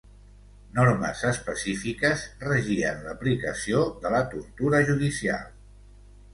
Normes 0.77 1.21
específiques 1.31 2.25
regien 2.47 3.05
l'aplicació 3.11 3.85
de 4.07 4.15
la 4.17 4.25
tortura 4.35 4.85
judicial. 4.93 5.49